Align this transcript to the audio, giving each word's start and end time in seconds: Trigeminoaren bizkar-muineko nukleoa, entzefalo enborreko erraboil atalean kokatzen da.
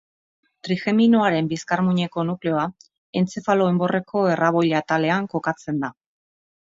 Trigeminoaren 0.67 1.49
bizkar-muineko 1.49 2.23
nukleoa, 2.29 2.63
entzefalo 3.21 3.67
enborreko 3.73 4.23
erraboil 4.37 4.73
atalean 4.81 5.29
kokatzen 5.35 5.83
da. 5.85 5.91